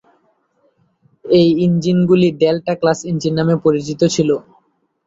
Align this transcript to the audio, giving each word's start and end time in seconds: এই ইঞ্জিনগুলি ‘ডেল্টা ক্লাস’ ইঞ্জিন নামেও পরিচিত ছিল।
এই 1.25 1.47
ইঞ্জিনগুলি 1.65 2.27
‘ডেল্টা 2.41 2.73
ক্লাস’ 2.81 2.99
ইঞ্জিন 3.11 3.33
নামেও 3.37 3.63
পরিচিত 3.65 4.01
ছিল। 4.15 4.29